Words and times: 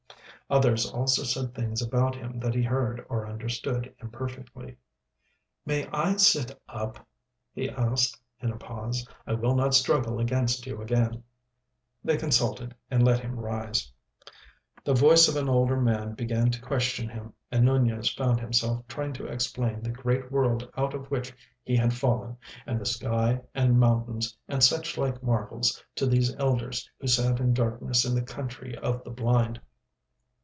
Others 0.49 0.91
also 0.91 1.23
said 1.23 1.55
things 1.55 1.81
about 1.81 2.13
him 2.13 2.37
that 2.41 2.53
he 2.53 2.61
heard 2.61 3.05
or 3.07 3.25
understood 3.25 3.95
imperfectly. 4.01 4.75
"May 5.65 5.87
I 5.91 6.17
sit 6.17 6.59
up?" 6.67 7.07
he 7.53 7.69
asked, 7.69 8.19
in 8.41 8.51
a 8.51 8.57
pause. 8.57 9.07
"I 9.25 9.33
will 9.33 9.55
not 9.55 9.73
struggle 9.73 10.19
against 10.19 10.65
you 10.67 10.81
again." 10.81 11.23
They 12.03 12.17
consulted 12.17 12.75
and 12.89 13.05
let 13.05 13.21
him 13.21 13.39
rise. 13.39 13.93
The 14.83 14.93
voice 14.93 15.29
of 15.29 15.37
an 15.37 15.47
older 15.47 15.79
man 15.79 16.15
began 16.15 16.51
to 16.51 16.61
question 16.61 17.07
him, 17.07 17.31
and 17.49 17.63
Nunez 17.63 18.09
found 18.11 18.41
himself 18.41 18.85
trying 18.89 19.13
to 19.13 19.27
explain 19.27 19.81
the 19.81 19.89
great 19.89 20.33
world 20.33 20.69
out 20.75 20.93
of 20.93 21.09
which 21.09 21.33
he 21.63 21.77
had 21.77 21.93
fallen, 21.93 22.35
and 22.65 22.77
the 22.77 22.85
sky 22.85 23.39
and 23.55 23.79
mountains 23.79 24.35
and 24.49 24.61
such 24.61 24.97
like 24.97 25.23
marvels, 25.23 25.81
to 25.95 26.05
these 26.05 26.35
elders 26.35 26.89
who 26.99 27.07
sat 27.07 27.39
in 27.39 27.53
darkness 27.53 28.03
in 28.03 28.13
the 28.13 28.21
Country 28.21 28.75
of 28.79 29.01
the 29.05 29.11
Blind. 29.11 29.57